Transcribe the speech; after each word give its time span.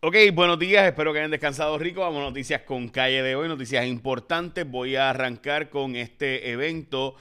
Ok, 0.00 0.14
buenos 0.34 0.58
días, 0.58 0.86
espero 0.86 1.12
que 1.12 1.20
hayan 1.20 1.30
descansado 1.30 1.78
rico. 1.78 2.02
Vamos 2.02 2.20
a 2.20 2.24
noticias 2.24 2.60
con 2.62 2.88
calle 2.88 3.22
de 3.22 3.34
hoy, 3.34 3.48
noticias 3.48 3.86
importantes. 3.86 4.68
Voy 4.68 4.94
a 4.94 5.08
arrancar 5.08 5.70
con 5.70 5.96
este 5.96 6.50
evento 6.50 7.16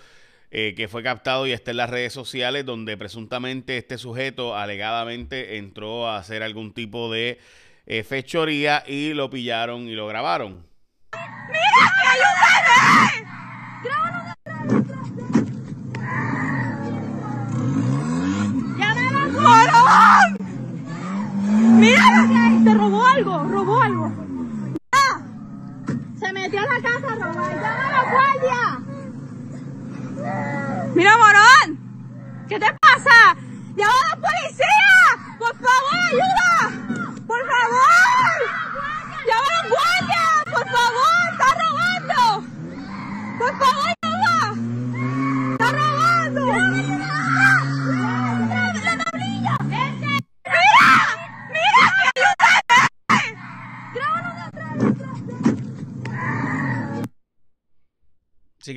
eh, 0.52 0.74
que 0.76 0.90
fue 0.90 1.02
captado 1.02 1.48
y 1.48 1.54
está 1.54 1.72
en 1.72 1.78
las 1.78 1.90
redes 1.90 2.12
sociales, 2.12 2.66
donde 2.66 2.98
presuntamente 2.98 3.78
este 3.78 3.98
sujeto 3.98 4.58
alegadamente 4.58 5.56
entró 5.56 6.10
a 6.10 6.18
hacer 6.18 6.44
algún 6.44 6.74
tipo 6.74 7.10
de 7.10 7.40
eh, 7.86 8.04
fechoría 8.04 8.84
y 8.86 9.14
lo 9.14 9.30
pillaron 9.30 9.88
y 9.88 9.94
lo 9.94 10.08
grabaron. 10.08 10.68
¡Mira, 11.14 11.94
ayúdame! 12.12 13.25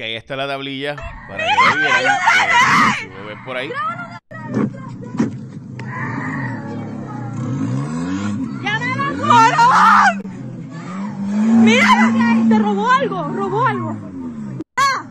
Ahí 0.09 0.17
está 0.17 0.37
la 0.37 0.47
tablilla 0.47 0.97
para 1.29 1.45
que 1.45 1.51
vean. 1.79 2.07
eh, 2.07 2.09
si 3.01 3.09
lo 3.09 3.27
ven 3.27 3.45
por 3.45 3.57
ahí. 3.57 3.71
¡Llámame 8.63 9.17
morón! 9.17 10.23
¡Mira 11.65 12.07
lo 12.07 12.13
que 12.15 12.21
hay! 12.23 12.49
¡Te 12.49 12.59
robó 12.59 12.91
algo! 12.91 13.29
¡Robó 13.29 13.67
algo! 13.67 13.97
¡Ah! 14.77 15.05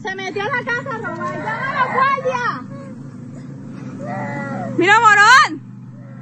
Se 0.00 0.14
metió 0.14 0.42
a 0.42 0.48
la 0.48 0.64
casa 0.64 0.94
a 0.94 0.98
robar. 0.98 1.38
¡Llama 1.38 1.70
a 1.70 1.74
la 1.74 1.84
guardia! 1.94 2.62
¡Mira, 4.78 5.00
morón! 5.00 5.60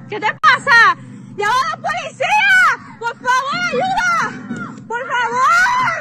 ¿Qué 0.08 0.20
te 0.20 0.32
pasa? 0.40 0.96
¡Llama 1.36 1.52
a 1.52 1.68
la 1.70 1.82
policía! 1.82 2.54
¡Por 2.98 3.14
favor, 3.16 3.60
ayuda! 3.68 4.14
¡Por 4.88 5.00
favor! 5.06 5.98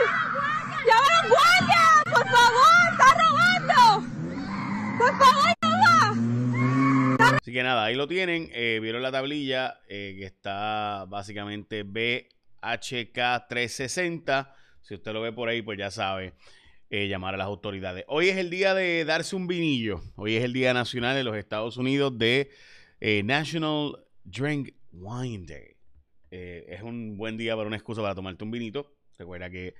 ¡Llama 0.87 1.07
a 1.07 1.13
la 1.13 1.21
guardia! 1.29 1.83
¡Por 2.05 2.25
favor! 2.29 2.83
¡Está 2.91 3.07
robando! 3.23 3.81
¡Por 4.97 5.11
favor, 5.17 5.47
ayuda! 5.61 6.01
Que 7.53 7.61
nada, 7.61 7.85
ahí 7.85 7.93
lo 7.93 8.07
tienen. 8.07 8.49
eh, 8.51 8.79
Vieron 8.81 9.03
la 9.03 9.11
tablilla 9.11 9.79
eh, 9.87 10.15
que 10.17 10.25
está 10.25 11.05
básicamente 11.07 11.85
BHK360. 11.85 14.51
Si 14.81 14.95
usted 14.95 15.13
lo 15.13 15.21
ve 15.21 15.31
por 15.31 15.49
ahí, 15.49 15.61
pues 15.61 15.77
ya 15.77 15.91
sabe 15.91 16.33
eh, 16.89 17.07
llamar 17.07 17.35
a 17.35 17.37
las 17.37 17.45
autoridades. 17.45 18.05
Hoy 18.07 18.29
es 18.29 18.37
el 18.37 18.49
día 18.49 18.73
de 18.73 19.05
darse 19.05 19.35
un 19.35 19.45
vinillo. 19.45 20.01
Hoy 20.15 20.35
es 20.35 20.43
el 20.43 20.51
Día 20.51 20.73
Nacional 20.73 21.15
de 21.15 21.23
los 21.23 21.37
Estados 21.37 21.77
Unidos 21.77 22.17
de 22.17 22.49
National 23.23 24.03
Drink 24.23 24.71
Wine 24.91 25.45
Day. 25.45 25.75
Es 26.31 26.81
un 26.81 27.17
buen 27.17 27.37
día 27.37 27.55
para 27.55 27.67
una 27.67 27.75
excusa 27.75 28.01
para 28.01 28.15
tomarte 28.15 28.43
un 28.43 28.49
vinito. 28.49 28.95
Recuerda 29.19 29.51
que 29.51 29.75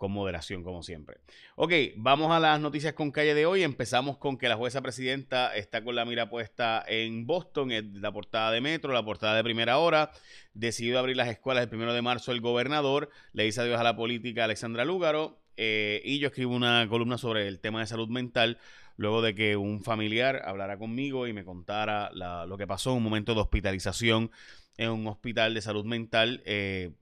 con 0.00 0.12
moderación, 0.12 0.64
como 0.64 0.82
siempre. 0.82 1.18
Ok, 1.56 1.72
vamos 1.96 2.32
a 2.32 2.40
las 2.40 2.58
noticias 2.58 2.94
con 2.94 3.10
calle 3.10 3.34
de 3.34 3.44
hoy. 3.44 3.62
Empezamos 3.62 4.16
con 4.16 4.38
que 4.38 4.48
la 4.48 4.56
jueza 4.56 4.80
presidenta 4.80 5.54
está 5.54 5.84
con 5.84 5.94
la 5.94 6.06
mira 6.06 6.30
puesta 6.30 6.82
en 6.88 7.26
Boston, 7.26 7.70
es 7.70 7.84
la 7.92 8.10
portada 8.10 8.50
de 8.50 8.62
Metro, 8.62 8.94
la 8.94 9.04
portada 9.04 9.36
de 9.36 9.44
primera 9.44 9.76
hora. 9.76 10.10
Decidió 10.54 10.98
abrir 10.98 11.18
las 11.18 11.28
escuelas 11.28 11.62
el 11.64 11.68
primero 11.68 11.92
de 11.92 12.00
marzo 12.00 12.32
el 12.32 12.40
gobernador. 12.40 13.10
Le 13.34 13.44
dice 13.44 13.60
adiós 13.60 13.78
a 13.78 13.84
la 13.84 13.94
política 13.94 14.44
Alexandra 14.44 14.86
Lúgaro. 14.86 15.38
eh, 15.62 16.00
y 16.06 16.18
yo 16.18 16.28
escribo 16.28 16.54
una 16.56 16.86
columna 16.88 17.18
sobre 17.18 17.46
el 17.46 17.60
tema 17.60 17.80
de 17.80 17.86
salud 17.86 18.08
mental 18.08 18.56
luego 18.96 19.20
de 19.20 19.34
que 19.34 19.56
un 19.58 19.82
familiar 19.82 20.40
hablara 20.46 20.78
conmigo 20.78 21.26
y 21.26 21.34
me 21.34 21.44
contara 21.44 22.08
la- 22.14 22.46
lo 22.46 22.56
que 22.56 22.66
pasó 22.66 22.92
en 22.92 22.96
un 22.98 23.02
momento 23.02 23.34
de 23.34 23.40
hospitalización 23.42 24.30
en 24.78 24.90
un 24.90 25.06
hospital 25.08 25.52
de 25.52 25.60
salud 25.60 25.84
mental. 25.84 26.40
eh, 26.46 26.92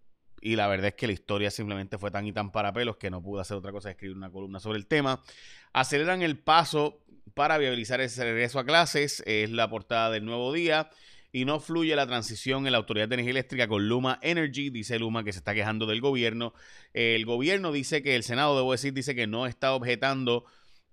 y 0.40 0.56
la 0.56 0.66
verdad 0.68 0.88
es 0.88 0.94
que 0.94 1.06
la 1.06 1.12
historia 1.12 1.50
simplemente 1.50 1.98
fue 1.98 2.10
tan 2.10 2.26
y 2.26 2.32
tan 2.32 2.50
para 2.50 2.72
pelos 2.72 2.96
que 2.96 3.10
no 3.10 3.22
pude 3.22 3.40
hacer 3.40 3.56
otra 3.56 3.72
cosa 3.72 3.88
que 3.88 3.92
escribir 3.92 4.16
una 4.16 4.30
columna 4.30 4.60
sobre 4.60 4.78
el 4.78 4.86
tema. 4.86 5.22
Aceleran 5.72 6.22
el 6.22 6.38
paso 6.38 7.00
para 7.34 7.58
viabilizar 7.58 8.00
ese 8.00 8.24
regreso 8.24 8.58
a 8.58 8.64
clases, 8.64 9.22
es 9.26 9.50
la 9.50 9.68
portada 9.68 10.10
del 10.10 10.24
nuevo 10.24 10.52
día. 10.52 10.90
Y 11.30 11.44
no 11.44 11.60
fluye 11.60 11.94
la 11.94 12.06
transición 12.06 12.64
en 12.64 12.72
la 12.72 12.78
Autoridad 12.78 13.06
de 13.06 13.16
Energía 13.16 13.32
Eléctrica 13.32 13.68
con 13.68 13.86
Luma 13.86 14.18
Energy, 14.22 14.70
dice 14.70 14.98
Luma 14.98 15.24
que 15.24 15.32
se 15.34 15.40
está 15.40 15.52
quejando 15.52 15.84
del 15.84 16.00
gobierno. 16.00 16.54
El 16.94 17.26
gobierno 17.26 17.70
dice 17.70 18.02
que 18.02 18.16
el 18.16 18.22
Senado, 18.22 18.56
debo 18.56 18.72
decir, 18.72 18.94
dice 18.94 19.14
que 19.14 19.26
no 19.26 19.46
está 19.46 19.74
objetando 19.74 20.46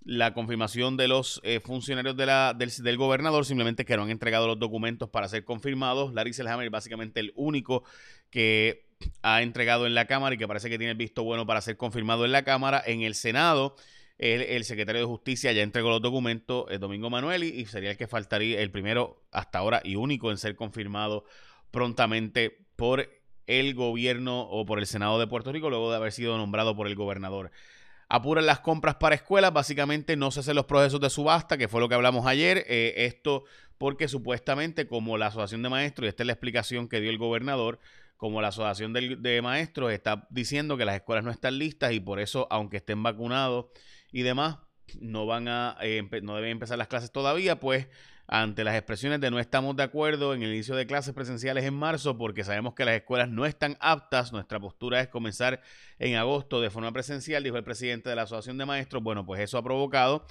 la 0.06 0.34
confirmación 0.34 0.98
de 0.98 1.08
los 1.08 1.42
eh, 1.44 1.60
funcionarios 1.60 2.16
de 2.16 2.28
la, 2.28 2.54
del, 2.54 2.98
gobernador, 2.98 3.44
simplemente 3.44 3.86
que 3.86 3.98
no 3.98 4.04
han 4.04 4.12
entregado 4.12 4.46
los 4.46 4.60
documentos 4.60 5.10
para 5.10 5.28
ser 5.28 5.44
confirmados. 5.44 6.14
Larry 6.14 6.34
Selhammer 6.34 6.70
básicamente 6.70 7.20
el 7.20 7.34
único 7.36 7.84
que 8.30 8.85
ha 9.22 9.42
entregado 9.42 9.86
en 9.88 9.96
la 9.96 10.06
Cámara 10.06 10.36
y 10.36 10.38
que 10.38 10.48
parece 10.48 10.70
que 10.70 10.78
tiene 10.78 10.92
el 10.92 10.98
visto 10.98 11.24
bueno 11.24 11.46
para 11.46 11.62
ser 11.62 11.78
confirmado 11.78 12.26
en 12.26 12.32
la 12.32 12.44
Cámara. 12.44 12.82
En 12.86 13.02
el 13.02 13.16
Senado, 13.16 13.76
el, 14.18 14.64
secretario 14.64 15.02
de 15.02 15.08
Justicia 15.08 15.52
ya 15.52 15.62
entregó 15.62 15.90
los 15.90 16.02
documentos, 16.02 16.66
el 16.70 16.80
Domingo 16.80 17.10
Manueli, 17.10 17.48
y 17.48 17.66
sería 17.66 17.92
el 17.92 17.98
que 17.98 18.08
faltaría, 18.08 18.62
el 18.62 18.72
primero 18.72 19.24
hasta 19.32 19.60
ahora 19.60 19.82
y 19.84 19.96
único 19.96 20.32
en 20.32 20.38
ser 20.38 20.56
confirmado 20.56 21.26
prontamente 21.72 22.66
por 22.76 23.10
el 23.48 23.76
gobierno 23.76 24.42
o 24.42 24.66
por 24.66 24.80
el 24.80 24.88
Senado 24.88 25.20
de 25.20 25.28
Puerto 25.28 25.52
Rico, 25.52 25.70
luego 25.70 25.92
de 25.92 25.98
haber 25.98 26.12
sido 26.12 26.38
nombrado 26.38 26.76
por 26.76 26.88
el 26.88 26.96
gobernador. 26.96 27.52
Apuran 28.08 28.46
las 28.46 28.60
compras 28.60 28.96
para 28.96 29.16
escuelas, 29.16 29.52
básicamente 29.52 30.16
no 30.16 30.32
se 30.32 30.42
hacen 30.42 30.56
los 30.56 30.66
procesos 30.66 31.02
de 31.02 31.10
subasta, 31.10 31.58
que 31.58 31.68
fue 31.68 31.82
lo 31.82 31.90
que 31.90 31.96
hablamos 31.96 32.26
ayer. 32.28 32.64
eh, 32.68 32.94
esto 32.98 33.46
porque 33.78 34.08
supuestamente 34.08 34.88
como 34.88 35.18
la 35.18 35.28
Asociación 35.28 35.64
de 35.64 35.70
Maestros, 35.70 36.06
y 36.06 36.10
esta 36.10 36.24
es 36.24 36.28
la 36.28 36.34
explicación 36.34 36.88
que 36.88 37.02
dio 37.02 37.10
el 37.10 37.18
gobernador, 37.18 37.80
como 38.18 38.42
la 38.42 38.50
Asociación 38.50 38.94
de 38.94 39.42
Maestros 39.42 39.92
está 39.92 40.28
diciendo 40.30 40.78
que 40.78 40.86
las 40.86 40.96
escuelas 40.96 41.24
no 41.24 41.32
están 41.32 41.58
listas 41.58 41.92
y 41.94 42.00
por 42.00 42.20
eso, 42.20 42.48
aunque 42.50 42.78
estén 42.78 43.04
vacunados 43.04 43.68
y 44.12 44.22
demás, 44.22 44.58
no 45.00 45.26
van 45.26 45.48
a, 45.48 45.78
eh, 45.82 46.08
no 46.22 46.36
deben 46.36 46.52
empezar 46.52 46.78
las 46.78 46.88
clases 46.88 47.12
todavía, 47.12 47.60
pues 47.60 47.88
ante 48.28 48.64
las 48.64 48.76
expresiones 48.76 49.22
de 49.22 49.30
no 49.30 49.40
estamos 49.40 49.76
de 49.76 49.84
acuerdo 49.84 50.34
en 50.34 50.42
el 50.42 50.52
inicio 50.52 50.76
de 50.76 50.88
clases 50.88 51.14
presenciales 51.14 51.64
en 51.64 51.76
marzo, 51.76 52.18
porque 52.18 52.44
sabemos 52.44 52.74
que 52.74 52.86
las 52.86 52.96
escuelas 52.96 53.30
no 53.30 53.46
están 53.46 53.78
aptas, 53.80 54.32
nuestra 54.32 54.60
postura 54.60 55.00
es 55.00 55.08
comenzar 55.10 55.62
en 56.00 56.16
agosto 56.16 56.60
de 56.60 56.70
forma 56.70 56.92
presencial, 56.92 57.44
dijo 57.44 57.58
el 57.58 57.64
presidente 57.64 58.10
de 58.10 58.16
la 58.16 58.24
Asociación 58.24 58.58
de 58.58 58.66
Maestros. 58.66 59.04
Bueno, 59.04 59.26
pues 59.26 59.42
eso 59.42 59.58
ha 59.58 59.64
provocado 59.64 60.26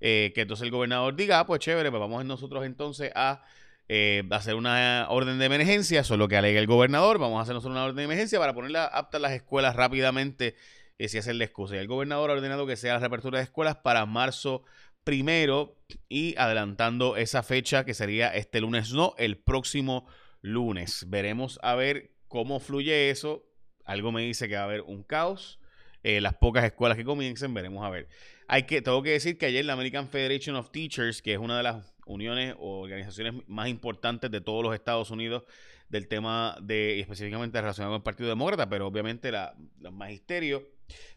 eh, 0.00 0.32
que 0.34 0.42
entonces 0.42 0.64
el 0.64 0.70
gobernador 0.70 1.16
diga, 1.16 1.40
ah, 1.40 1.46
pues 1.46 1.60
chévere, 1.60 1.90
pues 1.90 2.00
vamos 2.00 2.24
nosotros 2.24 2.64
entonces 2.66 3.12
a 3.14 3.42
eh, 3.88 4.22
hacer 4.30 4.54
una 4.54 5.06
orden 5.08 5.38
de 5.38 5.46
emergencia, 5.46 6.00
eso 6.00 6.14
es 6.14 6.18
lo 6.18 6.28
que 6.28 6.36
alega 6.36 6.60
el 6.60 6.66
gobernador, 6.66 7.18
vamos 7.18 7.38
a 7.38 7.42
hacer 7.42 7.54
nosotros 7.54 7.74
una 7.74 7.84
orden 7.84 7.96
de 7.96 8.04
emergencia 8.04 8.38
para 8.38 8.54
ponerla 8.54 8.84
aptas 8.84 9.20
las 9.20 9.32
escuelas 9.32 9.76
rápidamente, 9.76 10.56
eh, 10.98 11.08
si 11.08 11.16
hacer 11.16 11.36
la 11.36 11.44
excusa. 11.44 11.76
Y 11.76 11.78
el 11.78 11.88
gobernador 11.88 12.30
ha 12.30 12.34
ordenado 12.34 12.66
que 12.66 12.76
sea 12.76 12.94
la 12.94 13.00
reapertura 13.00 13.38
de 13.38 13.44
escuelas 13.44 13.76
para 13.76 14.04
marzo 14.04 14.62
primero 15.04 15.74
y 16.08 16.36
adelantando 16.36 17.16
esa 17.16 17.42
fecha 17.42 17.84
que 17.84 17.94
sería 17.94 18.28
este 18.28 18.60
lunes, 18.60 18.92
no, 18.92 19.14
el 19.16 19.38
próximo 19.38 20.06
lunes. 20.42 21.06
Veremos 21.08 21.58
a 21.62 21.74
ver 21.74 22.10
cómo 22.28 22.60
fluye 22.60 23.08
eso. 23.08 23.46
Algo 23.84 24.12
me 24.12 24.22
dice 24.22 24.48
que 24.48 24.56
va 24.56 24.62
a 24.62 24.64
haber 24.64 24.82
un 24.82 25.02
caos. 25.02 25.60
Eh, 26.02 26.20
las 26.20 26.34
pocas 26.34 26.64
escuelas 26.64 26.98
que 26.98 27.04
comiencen, 27.04 27.54
veremos 27.54 27.86
a 27.86 27.90
ver. 27.90 28.08
Hay 28.48 28.64
que, 28.64 28.82
tengo 28.82 29.02
que 29.02 29.10
decir 29.10 29.38
que 29.38 29.46
ayer 29.46 29.64
la 29.64 29.72
American 29.72 30.08
Federation 30.08 30.56
of 30.56 30.70
Teachers, 30.70 31.22
que 31.22 31.32
es 31.32 31.38
una 31.38 31.56
de 31.56 31.62
las 31.62 31.92
uniones 32.08 32.54
o 32.58 32.80
organizaciones 32.80 33.34
más 33.46 33.68
importantes 33.68 34.30
de 34.30 34.40
todos 34.40 34.62
los 34.64 34.74
Estados 34.74 35.10
Unidos 35.10 35.44
del 35.88 36.08
tema 36.08 36.56
de, 36.60 37.00
específicamente 37.00 37.60
relacionado 37.60 37.92
con 37.92 38.00
el 38.00 38.04
Partido 38.04 38.28
Demócrata, 38.28 38.68
pero 38.68 38.86
obviamente 38.86 39.32
la, 39.32 39.56
los 39.80 39.92
magisterios, 39.92 40.62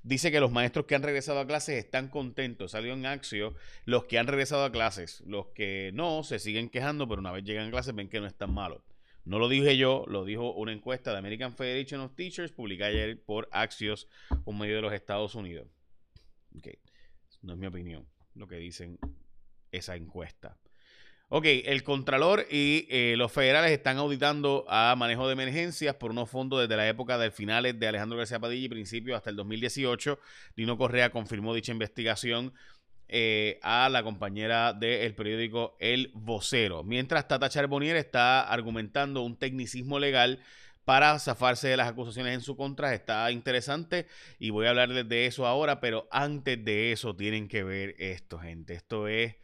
dice 0.04 0.32
que 0.32 0.40
los 0.40 0.52
maestros 0.52 0.86
que 0.86 0.96
han 0.96 1.04
regresado 1.04 1.40
a 1.40 1.48
clases 1.48 1.84
están 1.84 2.08
contentos. 2.08 2.72
Salió 2.72 2.94
en 2.94 3.06
Axio 3.06 3.56
los 3.86 4.06
que 4.06 4.18
han 4.18 4.28
regresado 4.28 4.64
a 4.64 4.72
clases. 4.72 5.22
Los 5.26 5.48
que 5.48 5.92
no 5.94 6.24
se 6.24 6.40
siguen 6.40 6.70
quejando, 6.70 7.08
pero 7.08 7.20
una 7.20 7.32
vez 7.32 7.44
llegan 7.44 7.68
a 7.68 7.72
clases 7.72 7.96
ven 7.96 8.10
que 8.10 8.20
no 8.20 8.28
es 8.28 8.36
tan 8.36 8.54
malo. 8.54 8.84
No 9.24 9.38
lo 9.38 9.50
dije 9.50 9.78
yo, 9.78 10.06
lo 10.08 10.26
dijo 10.26 10.52
una 10.54 10.72
encuesta 10.72 11.12
de 11.12 11.20
American 11.20 11.56
Federation 11.56 12.02
of 12.02 12.16
Teachers 12.16 12.52
publicada 12.52 12.92
ayer 12.92 13.22
por 13.24 13.48
Axios, 13.52 14.08
un 14.46 14.58
medio 14.58 14.78
de 14.78 14.82
los 14.82 14.94
Estados 14.94 15.36
Unidos. 15.36 15.68
Ok, 16.58 16.70
no 17.44 17.54
es 17.54 17.60
mi 17.60 17.68
opinión 17.68 18.08
lo 18.34 18.48
que 18.48 18.56
dicen 18.56 18.98
esa 19.72 19.96
encuesta. 19.96 20.58
Ok, 21.34 21.46
el 21.46 21.84
Contralor 21.84 22.46
y 22.52 22.86
eh, 22.90 23.16
los 23.16 23.32
federales 23.32 23.72
están 23.72 23.96
auditando 23.96 24.66
a 24.68 24.94
manejo 24.98 25.28
de 25.28 25.34
emergencias 25.34 25.96
por 25.96 26.12
unos 26.12 26.30
fondos 26.30 26.60
desde 26.60 26.76
la 26.76 26.86
época 26.90 27.18
del 27.18 27.32
finales 27.32 27.80
de 27.80 27.88
Alejandro 27.88 28.18
García 28.18 28.38
Padilla 28.38 28.66
y 28.66 28.68
principio 28.68 29.16
hasta 29.16 29.30
el 29.30 29.38
2018. 29.38 30.20
Dino 30.58 30.78
Correa 30.78 31.10
confirmó 31.10 31.54
dicha 31.54 31.72
investigación 31.72 32.54
eh, 33.08 33.60
a 33.62 33.88
la 33.88 34.04
compañera 34.04 34.74
del 34.74 35.16
periódico 35.16 35.78
El 35.80 36.12
Vocero. 36.14 36.84
Mientras 36.84 37.30
Tata 37.30 37.48
Charbonnier 37.48 37.96
está 37.96 38.42
argumentando 38.42 39.22
un 39.22 39.38
tecnicismo 39.38 40.00
legal 40.00 40.40
para 40.84 41.18
zafarse 41.18 41.70
de 41.70 41.78
las 41.78 41.88
acusaciones 41.88 42.34
en 42.34 42.42
su 42.42 42.58
contra. 42.58 42.94
Está 42.94 43.32
interesante 43.32 44.06
y 44.38 44.50
voy 44.50 44.66
a 44.66 44.72
hablarles 44.72 45.08
de 45.08 45.28
eso 45.28 45.48
ahora, 45.48 45.80
pero 45.80 46.10
antes 46.12 46.62
de 46.66 46.92
eso 46.92 47.16
tienen 47.16 47.48
que 47.48 47.64
ver 47.64 47.96
esto, 48.00 48.38
gente. 48.38 48.74
Esto 48.74 49.08
es 49.08 49.36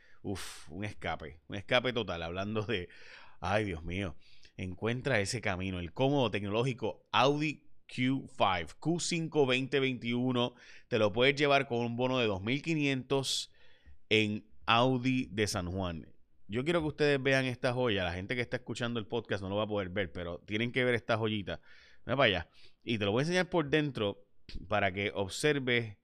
Un 0.69 0.83
escape, 0.83 1.39
un 1.47 1.55
escape 1.55 1.93
total. 1.93 2.23
Hablando 2.23 2.63
de, 2.63 2.89
ay 3.39 3.65
Dios 3.65 3.83
mío, 3.83 4.15
encuentra 4.57 5.19
ese 5.19 5.41
camino, 5.41 5.79
el 5.79 5.93
cómodo 5.93 6.31
tecnológico 6.31 7.07
Audi 7.11 7.63
Q5, 7.87 8.75
Q5 8.79 9.29
2021. 9.29 10.53
Te 10.87 10.99
lo 10.99 11.13
puedes 11.13 11.35
llevar 11.35 11.67
con 11.67 11.79
un 11.79 11.95
bono 11.95 12.19
de 12.19 12.27
2.500 12.27 13.49
en 14.09 14.45
Audi 14.65 15.27
de 15.31 15.47
San 15.47 15.71
Juan. 15.71 16.07
Yo 16.49 16.63
quiero 16.63 16.81
que 16.81 16.87
ustedes 16.87 17.21
vean 17.21 17.45
esta 17.45 17.73
joya. 17.73 18.03
La 18.03 18.13
gente 18.13 18.35
que 18.35 18.41
está 18.41 18.57
escuchando 18.57 18.99
el 18.99 19.07
podcast 19.07 19.41
no 19.41 19.49
lo 19.49 19.57
va 19.57 19.63
a 19.63 19.67
poder 19.67 19.89
ver, 19.89 20.11
pero 20.11 20.39
tienen 20.39 20.71
que 20.71 20.83
ver 20.83 20.95
esta 20.95 21.17
joyita. 21.17 21.59
Mira 22.05 22.15
para 22.15 22.27
allá. 22.27 22.49
Y 22.83 22.97
te 22.97 23.05
lo 23.05 23.11
voy 23.11 23.21
a 23.21 23.23
enseñar 23.23 23.49
por 23.49 23.69
dentro 23.69 24.25
para 24.67 24.93
que 24.93 25.11
observes 25.13 25.97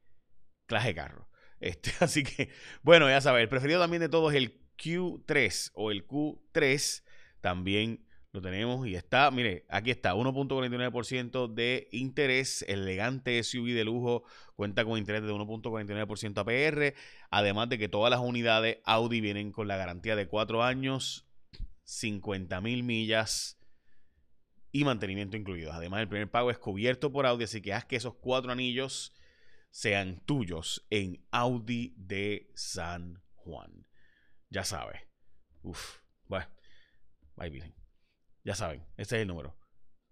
clase 0.66 0.90
de 0.90 0.96
carro. 0.96 1.30
Este, 1.64 1.92
así 2.02 2.24
que, 2.24 2.50
bueno, 2.82 3.08
ya 3.08 3.22
sabes, 3.22 3.42
el 3.42 3.50
preferido 3.50 3.80
también 3.80 4.02
de 4.02 4.10
todos 4.10 4.34
es 4.34 4.38
el 4.38 4.60
Q3 4.78 5.72
o 5.74 5.92
el 5.92 6.06
Q3. 6.06 7.04
También 7.40 8.06
lo 8.34 8.42
tenemos 8.42 8.86
y 8.86 8.96
está, 8.96 9.32
mire, 9.32 9.66
aquí 9.70 9.90
está, 9.90 10.14
1.49% 10.14 11.54
de 11.54 11.88
interés, 11.92 12.66
elegante 12.68 13.42
SUV 13.42 13.74
de 13.74 13.86
lujo, 13.86 14.24
cuenta 14.56 14.84
con 14.84 14.98
interés 14.98 15.24
de 15.24 15.32
1.49% 15.32 16.38
APR, 16.40 16.96
además 17.30 17.70
de 17.70 17.78
que 17.78 17.88
todas 17.88 18.12
las 18.12 18.20
unidades 18.20 18.80
Audi 18.86 19.22
vienen 19.22 19.52
con 19.52 19.68
la 19.68 19.78
garantía 19.78 20.16
de 20.16 20.28
4 20.28 20.64
años, 20.64 21.28
50 21.84 22.60
mil 22.60 22.84
millas 22.84 23.60
y 24.72 24.84
mantenimiento 24.84 25.38
incluido. 25.38 25.72
Además, 25.72 26.02
el 26.02 26.10
primer 26.10 26.32
pago 26.32 26.50
es 26.50 26.58
cubierto 26.58 27.12
por 27.12 27.26
Audi, 27.26 27.44
así 27.44 27.62
que 27.62 27.74
haz 27.74 27.86
que 27.86 27.96
esos 27.96 28.16
cuatro 28.16 28.52
anillos 28.52 29.14
sean 29.74 30.22
tuyos 30.26 30.86
en 30.92 31.26
Audi 31.32 31.96
de 31.98 32.52
San 32.54 33.24
Juan. 33.34 33.88
Ya 34.50 34.64
sabes. 34.64 35.02
Uf, 35.64 35.98
bueno, 36.28 36.46
ahí 37.38 37.50
vienen. 37.50 37.74
Ya 38.44 38.54
saben, 38.54 38.86
ese 38.98 39.16
es 39.16 39.24
el 39.24 39.28
número. 39.28 39.58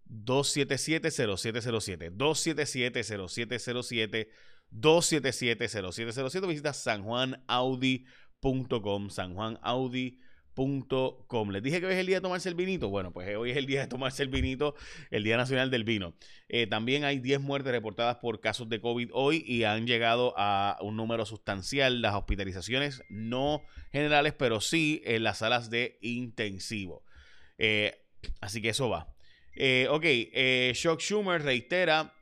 277-0707. 0.10 2.18
277-0707. 2.18 4.30
277-0707. 4.72 6.48
Visita 6.48 6.74
sanjuanaudi.com. 6.74 9.10
sanjuanaudi.com 9.10 10.31
Com. 10.54 11.50
Les 11.50 11.64
dije 11.64 11.80
que 11.80 11.86
hoy 11.88 11.94
es 11.94 12.00
el 12.00 12.08
día 12.08 12.18
de 12.18 12.22
tomarse 12.22 12.50
el 12.50 12.56
vinito. 12.56 12.90
Bueno, 12.90 13.12
pues 13.12 13.36
hoy 13.36 13.52
es 13.52 13.58
el 13.58 13.66
día 13.66 13.82
de 13.82 13.88
tomarse 13.88 14.22
el 14.22 14.30
vinito, 14.30 14.76
el 15.10 15.24
Día 15.24 15.38
Nacional 15.38 15.72
del 15.72 15.84
Vino. 15.84 16.14
Eh, 16.50 16.68
también 16.68 17.06
hay 17.06 17.20
10 17.20 17.40
muertes 17.40 17.72
reportadas 17.72 18.18
por 18.18 18.42
casos 18.42 18.68
de 18.68 18.82
COVID 18.82 19.10
hoy 19.14 19.44
y 19.48 19.64
han 19.64 19.88
llegado 19.88 20.34
a 20.38 20.78
un 20.82 20.98
número 20.98 21.26
sustancial 21.26 22.02
las 22.02 22.16
hospitalizaciones, 22.16 23.02
no 23.10 23.64
generales, 23.92 24.34
pero 24.34 24.60
sí 24.60 25.02
en 25.06 25.24
las 25.24 25.40
salas 25.40 25.70
de 25.70 25.98
intensivo. 26.02 27.04
Eh, 27.58 28.04
así 28.42 28.62
que 28.62 28.70
eso 28.70 28.90
va. 28.90 29.16
Eh, 29.56 29.88
ok, 29.90 30.06
Shock 30.76 31.00
Schumer 31.00 31.42
reitera 31.42 32.14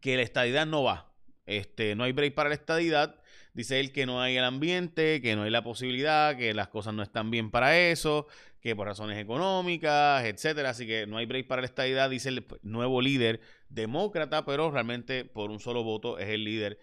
que 0.00 0.16
la 0.16 0.22
estadidad 0.22 0.66
no 0.66 0.82
va. 0.82 1.12
Este, 1.46 1.96
no 1.96 2.04
hay 2.04 2.12
break 2.12 2.34
para 2.34 2.50
la 2.50 2.54
estadidad. 2.54 3.19
Dice 3.54 3.80
él 3.80 3.92
que 3.92 4.06
no 4.06 4.20
hay 4.20 4.36
el 4.36 4.44
ambiente, 4.44 5.20
que 5.20 5.34
no 5.36 5.42
hay 5.42 5.50
la 5.50 5.64
posibilidad, 5.64 6.36
que 6.36 6.54
las 6.54 6.68
cosas 6.68 6.94
no 6.94 7.02
están 7.02 7.30
bien 7.30 7.50
para 7.50 7.78
eso, 7.78 8.26
que 8.60 8.76
por 8.76 8.86
razones 8.86 9.18
económicas, 9.18 10.24
etcétera. 10.24 10.70
Así 10.70 10.86
que 10.86 11.06
no 11.06 11.16
hay 11.16 11.26
break 11.26 11.46
para 11.46 11.62
la 11.62 11.66
estadidad, 11.66 12.10
dice 12.10 12.28
el 12.28 12.46
nuevo 12.62 13.00
líder 13.00 13.40
demócrata, 13.68 14.44
pero 14.44 14.70
realmente 14.70 15.24
por 15.24 15.50
un 15.50 15.60
solo 15.60 15.82
voto 15.82 16.18
es 16.18 16.28
el 16.28 16.44
líder. 16.44 16.78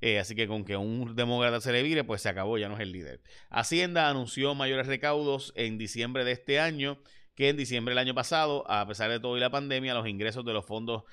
Eh, 0.00 0.18
así 0.18 0.34
que 0.34 0.48
con 0.48 0.64
que 0.64 0.76
un 0.76 1.14
demócrata 1.14 1.60
se 1.60 1.72
le 1.72 1.82
vire, 1.82 2.02
pues 2.02 2.22
se 2.22 2.28
acabó, 2.28 2.58
ya 2.58 2.68
no 2.68 2.74
es 2.74 2.80
el 2.80 2.92
líder. 2.92 3.20
Hacienda 3.50 4.08
anunció 4.08 4.54
mayores 4.54 4.88
recaudos 4.88 5.52
en 5.56 5.78
diciembre 5.78 6.24
de 6.24 6.32
este 6.32 6.58
año 6.58 6.98
que 7.34 7.48
en 7.48 7.56
diciembre 7.56 7.92
del 7.92 7.98
año 7.98 8.14
pasado, 8.14 8.68
a 8.70 8.86
pesar 8.86 9.10
de 9.10 9.20
todo 9.20 9.36
y 9.36 9.40
la 9.40 9.50
pandemia, 9.50 9.94
los 9.94 10.08
ingresos 10.08 10.44
de 10.44 10.52
los 10.52 10.66
fondos 10.66 11.04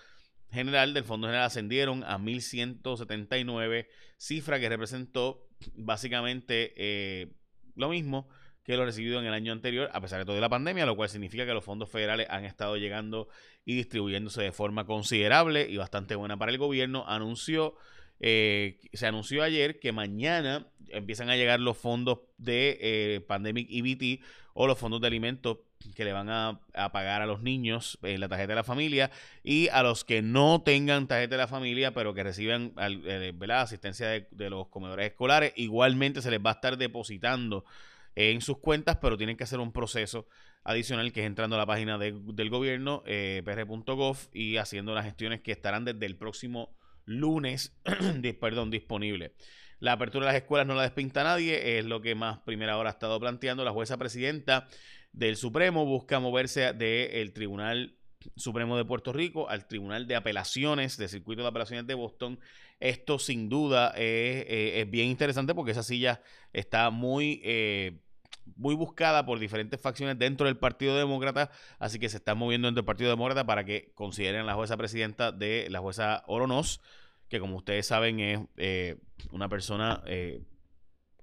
general 0.52 0.94
del 0.94 1.04
Fondo 1.04 1.28
General 1.28 1.46
ascendieron 1.46 2.04
a 2.04 2.18
1.179, 2.18 3.88
cifra 4.18 4.60
que 4.60 4.70
representó 4.70 5.48
básicamente 5.76 6.74
eh, 6.78 7.34
lo 7.76 7.90
mismo 7.90 8.28
que 8.64 8.78
lo 8.78 8.86
recibido 8.86 9.20
en 9.20 9.26
el 9.26 9.34
año 9.34 9.52
anterior, 9.52 9.90
a 9.94 10.00
pesar 10.00 10.20
de 10.20 10.26
toda 10.26 10.40
la 10.40 10.50
pandemia, 10.50 10.86
lo 10.86 10.96
cual 10.96 11.10
significa 11.10 11.44
que 11.46 11.54
los 11.54 11.64
fondos 11.64 11.90
federales 11.90 12.28
han 12.30 12.46
estado 12.46 12.78
llegando 12.78 13.28
y 13.66 13.76
distribuyéndose 13.76 14.44
de 14.44 14.52
forma 14.52 14.86
considerable 14.86 15.68
y 15.68 15.78
bastante 15.78 16.14
buena 16.14 16.38
para 16.38 16.52
el 16.52 16.60
gobierno. 16.60 17.04
Anunció, 17.08 17.76
eh, 18.20 18.80
se 18.94 19.08
anunció 19.08 19.44
ayer 19.44 19.80
que 19.80 19.92
mañana 19.92 20.68
empiezan 20.90 21.30
a 21.30 21.36
llegar 21.36 21.60
los 21.60 21.78
fondos 21.78 22.20
de 22.38 22.78
eh, 22.82 23.22
Pandemic 23.22 23.68
EBT 23.70 24.22
o 24.54 24.68
los 24.68 24.78
fondos 24.78 25.02
de 25.02 25.08
alimentos 25.08 25.60
que 25.96 26.04
le 26.04 26.12
van 26.12 26.30
a, 26.30 26.60
pagar 26.92 27.22
a 27.22 27.26
los 27.26 27.42
niños 27.42 27.98
en 28.04 28.20
la 28.20 28.28
tarjeta 28.28 28.50
de 28.50 28.56
la 28.56 28.64
familia 28.66 29.12
y 29.44 29.70
a 29.70 29.82
los 29.82 30.04
que 30.04 30.22
no 30.22 30.62
tengan 30.62 31.08
tarjeta 31.08 31.36
de 31.36 31.42
la 31.42 31.48
familia 31.48 31.94
pero 31.94 32.14
que 32.14 32.24
reciban 32.24 32.74
eh, 32.78 33.34
la 33.40 33.62
asistencia 33.62 34.08
de, 34.08 34.50
los 34.50 34.68
comedores 34.68 35.08
escolares. 35.08 35.54
Igualmente 35.56 36.22
se 36.22 36.32
les 36.32 36.42
va 36.42 36.52
a 36.52 36.54
estar 36.54 36.78
depositando 36.78 37.64
en 38.16 38.42
sus 38.42 38.58
cuentas 38.58 38.98
pero 39.02 39.18
tienen 39.18 39.38
que 39.38 39.46
hacer 39.46 39.60
un 39.60 39.72
proceso 39.72 40.28
adicional 40.66 41.14
que 41.14 41.22
es 41.22 41.26
entrando 41.28 41.56
a 41.56 41.60
la 41.60 41.66
página 41.66 41.98
del 41.98 42.50
gobierno 42.50 43.02
eh, 43.06 43.42
pr.gov 43.46 44.18
y 44.34 44.58
haciendo 44.58 44.94
las 44.94 45.06
gestiones 45.06 45.40
que 45.40 45.54
estarán 45.54 45.86
desde 45.86 46.06
el 46.06 46.18
próximo 46.18 46.76
lunes 47.10 47.76
perdón 48.40 48.72
disponible 48.72 49.34
la 49.80 49.94
apertura 49.94 50.26
de 50.26 50.34
las 50.34 50.42
escuelas 50.42 50.68
no 50.68 50.76
la 50.76 50.84
despinta 50.84 51.24
nadie, 51.24 51.80
es 51.80 51.86
lo 51.86 52.02
que 52.02 52.16
más 52.16 52.40
primera 52.40 52.78
hora 52.78 52.90
ha 52.90 52.94
estado 52.94 53.20
planteando 53.20 53.64
la 53.64 53.72
jueza 53.72 53.98
presidenta 53.98 54.68
del 55.14 55.38
Supremo, 55.38 55.86
busca 55.86 56.20
moverse 56.20 56.74
del 56.74 57.32
Tribunal 57.34 57.96
Supremo 58.36 58.76
de 58.78 58.84
Puerto 58.84 59.14
Rico 59.14 59.50
al 59.50 59.68
Tribunal 59.68 60.06
de 60.06 60.16
Apelaciones, 60.16 60.98
de 60.98 61.08
Circuito 61.08 61.42
de 61.42 61.48
Apelaciones 61.48 61.88
de 61.88 61.94
Boston. 61.94 62.40
Esto 62.82 63.18
sin 63.18 63.48
duda 63.48 63.94
es, 63.96 64.90
bien 64.90 65.08
interesante 65.08 65.56
porque 65.56 65.72
esa 65.72 65.84
silla 65.84 66.22
está 66.52 66.90
muy... 66.90 67.42
Eh, 67.44 68.02
muy 68.56 68.76
buscada 68.76 69.26
por 69.26 69.40
diferentes 69.40 69.80
facciones 69.80 70.18
dentro 70.18 70.48
del 70.48 70.58
Partido 70.58 70.96
Demócrata, 70.98 71.52
así 71.80 72.00
que 72.00 72.10
se 72.10 72.18
está 72.18 72.36
moviendo 72.36 72.68
dentro 72.68 72.82
del 72.82 72.86
Partido 72.86 73.10
Demócrata 73.10 73.46
para 73.46 73.66
que 73.66 73.92
consideren 73.96 74.46
la 74.46 74.56
jueza 74.56 74.78
presidenta 74.78 75.32
de 75.32 75.68
la 75.70 75.80
jueza 75.80 76.24
Oronos, 76.28 76.82
que 77.28 77.40
como 77.40 77.58
ustedes 77.58 77.86
saben 77.86 78.20
es 78.20 78.40
eh, 78.58 78.98
una 79.32 79.50
persona 79.50 80.02
eh, 80.06 80.42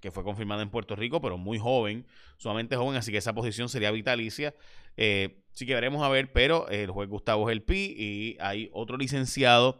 que 0.00 0.11
fue 0.11 0.25
confirmada 0.25 0.62
en 0.62 0.71
Puerto 0.71 0.95
Rico, 0.95 1.21
pero 1.21 1.38
muy 1.38 1.59
joven, 1.59 2.06
sumamente 2.37 2.76
joven, 2.76 2.97
así 2.97 3.11
que 3.11 3.18
esa 3.18 3.35
posición 3.35 3.68
sería 3.68 3.90
vitalicia. 3.90 4.54
Eh, 4.97 5.42
sí 5.52 5.66
que 5.66 5.75
veremos 5.75 6.02
a 6.04 6.09
ver, 6.09 6.33
pero 6.33 6.68
el 6.68 6.90
juez 6.90 7.09
Gustavo 7.09 7.50
es 7.50 7.52
el 7.52 7.62
PI 7.62 7.95
y 7.99 8.37
hay 8.40 8.71
otro 8.73 8.97
licenciado 8.97 9.78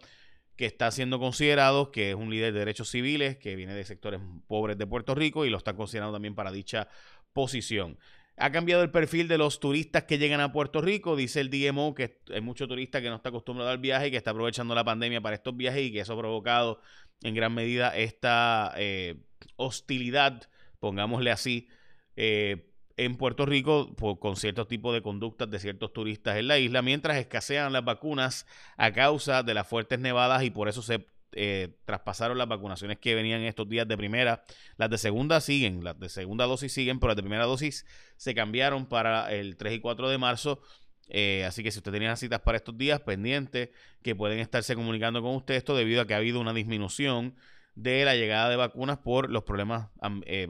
que 0.57 0.65
está 0.65 0.91
siendo 0.91 1.19
considerado, 1.19 1.93
que 1.93 2.11
es 2.11 2.17
un 2.17 2.31
líder 2.31 2.53
de 2.55 2.61
derechos 2.61 2.89
civiles, 2.89 3.37
que 3.37 3.57
viene 3.57 3.75
de 3.75 3.85
sectores 3.85 4.21
pobres 4.49 4.79
de 4.79 4.87
Puerto 4.87 5.15
Rico 5.15 5.45
y 5.45 5.51
lo 5.51 5.59
está 5.59 5.75
considerando 5.75 6.15
también 6.15 6.35
para 6.35 6.51
dicha 6.51 6.89
posición. 7.37 7.99
Ha 8.39 8.51
cambiado 8.51 8.83
el 8.83 8.91
perfil 8.91 9.29
de 9.29 9.37
los 9.37 9.61
turistas 9.61 10.05
que 10.05 10.17
llegan 10.17 10.41
a 10.41 10.53
Puerto 10.53 10.81
Rico. 10.81 11.17
Dice 11.17 11.41
el 11.41 11.51
DMO 11.51 11.95
que 11.95 12.19
hay 12.33 12.41
mucho 12.41 12.67
turista 12.67 13.03
que 13.03 13.11
no 13.11 13.17
está 13.17 13.29
acostumbrado 13.29 13.71
al 13.71 13.79
viaje 13.79 14.07
y 14.07 14.11
que 14.11 14.17
está 14.17 14.31
aprovechando 14.31 14.75
la 14.75 14.85
pandemia 14.85 15.21
para 15.21 15.37
estos 15.37 15.55
viajes 15.55 15.83
y 15.83 15.93
que 15.93 16.01
eso 16.01 16.15
ha 16.15 16.19
provocado 16.19 16.81
en 17.23 17.35
gran 17.35 17.53
medida 17.53 17.95
esta 17.95 18.73
eh, 18.79 19.17
hostilidad, 19.57 20.49
pongámosle 20.81 21.31
así, 21.31 21.69
eh, 22.17 22.71
en 22.97 23.17
Puerto 23.17 23.45
Rico 23.45 23.95
con 24.19 24.37
ciertos 24.37 24.67
tipos 24.67 24.95
de 24.95 25.03
conductas 25.03 25.51
de 25.51 25.59
ciertos 25.59 25.93
turistas 25.93 26.39
en 26.39 26.49
la 26.49 26.59
isla, 26.59 26.81
mientras 26.81 27.19
escasean 27.19 27.75
las 27.75 27.85
vacunas 27.85 28.47
a 28.79 28.93
causa 28.93 29.43
de 29.43 29.53
las 29.53 29.69
fuertes 29.69 29.99
nevadas 29.99 30.43
y 30.43 30.51
por 30.51 30.71
eso 30.71 30.81
se 30.81 31.05
eh, 31.33 31.77
traspasaron 31.85 32.39
las 32.39 32.49
vacunaciones 32.49 32.99
que 32.99 33.15
venían 33.15 33.43
estos 33.43 33.69
días 33.69 33.87
de 33.87 33.97
primera. 33.97 34.45
Las 34.77 34.91
de 34.91 34.99
segunda 34.99 35.41
siguen, 35.41 35.85
las 35.85 35.99
de 35.99 36.09
segunda 36.09 36.47
dosis 36.47 36.73
siguen, 36.73 36.99
pero 36.99 37.09
las 37.09 37.17
de 37.17 37.23
primera 37.23 37.45
dosis 37.45 37.87
se 38.17 38.35
cambiaron 38.35 38.87
para 38.87 39.33
el 39.33 39.57
3 39.57 39.75
y 39.75 39.81
4 39.81 40.09
de 40.09 40.19
marzo. 40.19 40.61
Eh, 41.09 41.45
así 41.45 41.63
que 41.63 41.71
si 41.71 41.79
usted 41.79 41.93
tenía 41.93 42.17
citas 42.17 42.41
para 42.41 42.57
estos 42.57 42.77
días 42.77 43.01
pendientes, 43.01 43.71
que 44.03 44.15
pueden 44.15 44.39
estarse 44.39 44.75
comunicando 44.75 45.23
con 45.23 45.35
usted 45.37 45.55
esto 45.55 45.77
debido 45.77 46.01
a 46.01 46.07
que 46.07 46.15
ha 46.15 46.19
habido 46.19 46.41
una 46.41 46.53
disminución 46.53 47.37
de 47.75 48.05
la 48.05 48.15
llegada 48.15 48.49
de 48.49 48.57
vacunas 48.57 48.99
por 48.99 49.31
los 49.31 49.45
problemas 49.45 49.89
eh. 50.27 50.47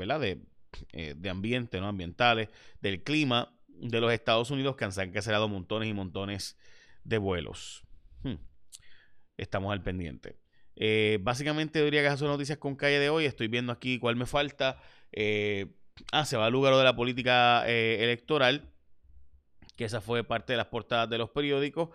De, 0.93 1.15
de 1.15 1.31
ambiente, 1.31 1.81
¿no? 1.81 1.89
Ambientales, 1.89 2.49
del 2.81 3.03
clima 3.03 3.57
de 3.69 4.01
los 4.01 4.13
Estados 4.13 4.51
Unidos 4.51 4.77
que 4.77 4.85
han 4.85 4.93
cancelado 4.93 5.49
montones 5.49 5.89
y 5.89 5.95
montones 5.95 6.59
de 7.05 7.19
vuelos. 7.19 7.85
Hmm. 8.23 8.37
Estamos 9.37 9.73
al 9.73 9.83
pendiente. 9.83 10.37
Eh, 10.77 11.19
básicamente 11.23 11.79
debería 11.79 12.03
que 12.03 12.09
hacer 12.09 12.29
noticias 12.29 12.59
con 12.59 12.77
calle 12.77 12.99
de 12.99 13.11
hoy. 13.11 13.25
Estoy 13.25 13.49
viendo 13.49 13.73
aquí 13.73 13.99
cuál 13.99 14.17
me 14.17 14.27
falta. 14.27 14.79
Eh, 15.13 15.67
ah, 16.13 16.25
se 16.25 16.37
va 16.37 16.47
al 16.47 16.53
lugar 16.53 16.75
de 16.75 16.85
la 16.85 16.95
política 16.95 17.65
eh, 17.67 18.05
electoral. 18.05 18.71
Que 19.77 19.85
esa 19.85 20.01
fue 20.01 20.25
parte 20.25 20.55
de 20.55 20.57
las 20.57 20.67
portadas 20.69 21.09
de 21.11 21.19
los 21.19 21.31
periódicos. 21.31 21.91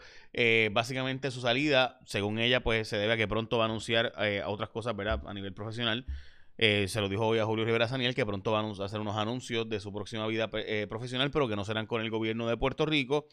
básicamente 0.71 1.31
su 1.31 1.41
salida, 1.41 1.99
según 2.05 2.37
ella, 2.37 2.61
pues 2.61 2.87
se 2.87 2.97
debe 2.97 3.13
a 3.13 3.17
que 3.17 3.27
pronto 3.27 3.57
va 3.57 3.63
a 3.63 3.67
anunciar 3.67 4.13
a 4.15 4.49
otras 4.49 4.69
cosas, 4.69 4.95
¿verdad? 4.95 5.23
A 5.25 5.33
nivel 5.33 5.51
profesional. 5.53 6.05
se 6.57 7.01
lo 7.01 7.09
dijo 7.09 7.25
hoy 7.25 7.39
a 7.39 7.45
Julio 7.45 7.65
Rivera 7.65 7.87
Saniel 7.87 8.13
que 8.13 8.23
pronto 8.23 8.51
va 8.51 8.59
a 8.59 8.85
hacer 8.85 8.99
unos 8.99 9.17
anuncios 9.17 9.67
de 9.67 9.79
su 9.79 9.91
próxima 9.91 10.27
vida 10.27 10.47
profesional, 10.87 11.31
pero 11.31 11.47
que 11.47 11.55
no 11.55 11.65
serán 11.65 11.87
con 11.87 12.01
el 12.01 12.11
gobierno 12.11 12.47
de 12.47 12.55
Puerto 12.55 12.85
Rico. 12.85 13.25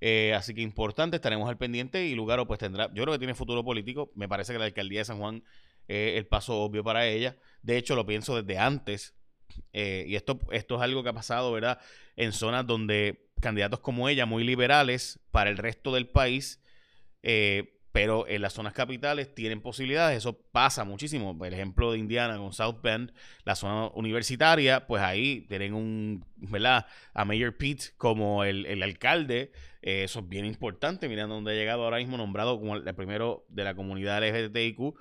Eh, 0.00 0.34
así 0.34 0.54
que 0.54 0.60
importante, 0.60 1.16
estaremos 1.16 1.48
al 1.48 1.56
pendiente 1.56 2.04
y 2.06 2.14
Lugaro 2.14 2.46
pues 2.46 2.58
tendrá, 2.58 2.88
yo 2.92 3.02
creo 3.04 3.12
que 3.12 3.18
tiene 3.18 3.34
futuro 3.34 3.64
político, 3.64 4.10
me 4.14 4.28
parece 4.28 4.52
que 4.52 4.58
la 4.58 4.66
alcaldía 4.66 5.00
de 5.00 5.04
San 5.04 5.18
Juan 5.18 5.42
es 5.88 6.18
el 6.18 6.26
paso 6.26 6.60
obvio 6.60 6.82
para 6.84 7.06
ella, 7.06 7.36
de 7.62 7.78
hecho 7.78 7.94
lo 7.94 8.04
pienso 8.04 8.40
desde 8.40 8.58
antes, 8.58 9.14
eh, 9.72 10.04
y 10.06 10.16
esto, 10.16 10.40
esto 10.50 10.76
es 10.76 10.82
algo 10.82 11.02
que 11.02 11.10
ha 11.10 11.14
pasado, 11.14 11.52
¿verdad? 11.52 11.78
En 12.16 12.32
zonas 12.32 12.66
donde 12.66 13.28
candidatos 13.40 13.80
como 13.80 14.08
ella, 14.08 14.26
muy 14.26 14.44
liberales 14.44 15.20
para 15.30 15.50
el 15.50 15.58
resto 15.58 15.92
del 15.92 16.08
país, 16.08 16.62
eh, 17.22 17.73
pero 17.94 18.26
en 18.26 18.42
las 18.42 18.54
zonas 18.54 18.72
capitales 18.72 19.32
tienen 19.36 19.60
posibilidades, 19.60 20.18
eso 20.18 20.36
pasa 20.50 20.82
muchísimo. 20.82 21.38
Por 21.38 21.46
ejemplo, 21.46 21.92
de 21.92 21.98
Indiana 21.98 22.38
con 22.38 22.52
South 22.52 22.80
Bend, 22.82 23.12
la 23.44 23.54
zona 23.54 23.86
universitaria, 23.94 24.88
pues 24.88 25.00
ahí 25.00 25.42
tienen 25.42 25.74
un, 25.74 26.24
¿verdad? 26.34 26.86
A 27.12 27.24
Mayor 27.24 27.56
Pete 27.56 27.84
como 27.96 28.42
el, 28.42 28.82
alcalde, 28.82 29.52
eh, 29.80 30.02
eso 30.02 30.18
es 30.18 30.28
bien 30.28 30.44
importante, 30.44 31.08
mirando 31.08 31.36
dónde 31.36 31.52
ha 31.52 31.54
llegado 31.54 31.84
ahora 31.84 31.98
mismo, 31.98 32.16
nombrado 32.16 32.58
como 32.58 32.74
el 32.74 32.94
primero 32.96 33.46
de 33.48 33.62
la 33.62 33.76
comunidad 33.76 34.24
LGBTIQ, 34.28 34.96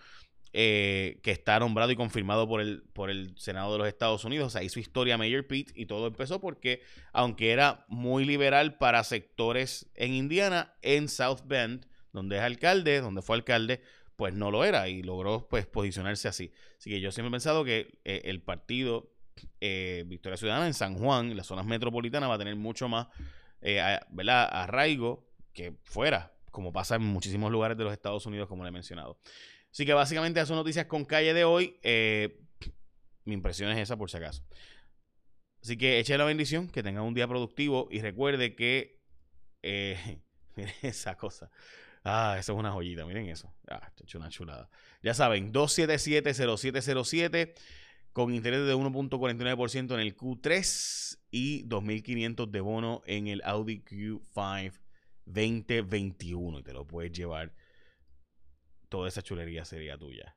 eh, 0.53 1.19
que 1.23 1.31
está 1.31 1.57
nombrado 1.57 1.91
y 1.91 1.95
confirmado 1.95 2.47
por 2.47 2.61
el, 2.61 2.83
por 2.93 3.09
el 3.09 3.35
Senado 3.39 3.71
de 3.71 3.79
los 3.79 3.87
Estados 3.87 4.23
Unidos. 4.23 4.45
O 4.45 4.49
sea, 4.51 4.61
hizo 4.61 4.79
historia 4.79 5.17
Mayor 5.17 5.47
Pete 5.47 5.73
y 5.75 5.87
todo 5.87 6.05
empezó 6.05 6.39
porque, 6.39 6.83
aunque 7.11 7.53
era 7.53 7.85
muy 7.87 8.23
liberal 8.23 8.77
para 8.77 9.03
sectores 9.03 9.89
en 9.95 10.13
Indiana, 10.13 10.75
en 10.83 11.09
South 11.09 11.39
Bend, 11.45 11.87
donde 12.13 12.37
es 12.37 12.43
alcalde, 12.43 13.01
donde 13.01 13.21
fue 13.21 13.35
alcalde, 13.35 13.81
pues 14.15 14.33
no 14.33 14.51
lo 14.51 14.63
era 14.63 14.87
y 14.87 15.01
logró 15.01 15.47
pues 15.49 15.65
posicionarse 15.65 16.27
así. 16.27 16.53
Así 16.77 16.89
que 16.89 17.01
yo 17.01 17.11
siempre 17.11 17.29
he 17.29 17.31
pensado 17.31 17.65
que 17.65 17.99
eh, 18.05 18.21
el 18.25 18.41
partido 18.41 19.11
eh, 19.59 20.03
Victoria 20.07 20.37
Ciudadana 20.37 20.67
en 20.67 20.75
San 20.75 20.95
Juan, 20.95 21.31
en 21.31 21.37
las 21.37 21.47
zonas 21.47 21.65
metropolitanas, 21.65 22.29
va 22.29 22.35
a 22.35 22.37
tener 22.37 22.55
mucho 22.55 22.87
más 22.87 23.07
eh, 23.61 23.81
arraigo 23.81 25.27
que 25.51 25.73
fuera, 25.83 26.33
como 26.51 26.71
pasa 26.71 26.95
en 26.95 27.01
muchísimos 27.01 27.51
lugares 27.51 27.77
de 27.77 27.83
los 27.83 27.93
Estados 27.93 28.25
Unidos, 28.25 28.47
como 28.47 28.63
le 28.63 28.69
he 28.69 28.71
mencionado. 28.71 29.17
Así 29.71 29.85
que 29.85 29.93
básicamente 29.93 30.39
esas 30.39 30.49
son 30.49 30.57
noticias 30.57 30.85
con 30.85 31.03
calle 31.03 31.33
de 31.33 31.43
hoy. 31.43 31.79
mi 33.25 33.33
impresión 33.33 33.71
es 33.71 33.79
esa 33.79 33.97
por 33.97 34.11
si 34.11 34.17
acaso. 34.17 34.43
Así 35.63 35.77
que 35.77 35.97
eche 35.97 36.17
la 36.17 36.25
bendición, 36.25 36.67
que 36.67 36.83
tenga 36.83 37.01
un 37.01 37.13
día 37.13 37.27
productivo 37.27 37.87
y 37.89 38.01
recuerde 38.01 38.55
que... 38.55 39.01
mire 40.55 40.73
esa 40.83 41.17
cosa. 41.17 41.49
Ah, 42.03 42.35
eso 42.37 42.53
es 42.53 42.59
una 42.59 42.71
joyita, 42.71 43.05
miren 43.05 43.29
eso. 43.29 43.53
Ah, 43.69 43.91
hecho 44.01 44.17
una 44.17 44.29
chulada. 44.29 44.69
Ya 45.01 45.13
saben, 45.13 45.53
277-0707 45.53 47.53
con 48.11 48.33
interés 48.33 48.67
de 48.67 48.75
1.49% 48.75 49.93
en 49.93 49.99
el 49.99 50.15
Q3 50.15 51.19
y 51.31 51.63
2.500 51.65 52.49
de 52.49 52.61
bono 52.61 53.01
en 53.05 53.27
el 53.27 53.41
Audi 53.43 53.83
Q5 53.83 54.73
2021. 55.25 56.59
Y 56.59 56.63
te 56.63 56.73
lo 56.73 56.85
puedes 56.85 57.11
llevar. 57.11 57.53
Toda 58.89 59.07
esa 59.07 59.23
chulería 59.23 59.65
sería 59.65 59.97
tuya. 59.97 60.35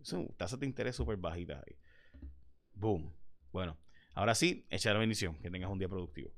Es 0.00 0.14
tasa 0.36 0.56
de 0.56 0.66
interés 0.66 0.96
súper 0.96 1.18
bajita 1.18 1.62
ahí. 1.66 1.76
Boom. 2.72 3.12
Bueno, 3.52 3.78
ahora 4.14 4.34
sí, 4.34 4.66
echa 4.70 4.92
la 4.92 4.98
bendición. 4.98 5.38
Que 5.40 5.50
tengas 5.50 5.70
un 5.70 5.78
día 5.78 5.88
productivo. 5.88 6.32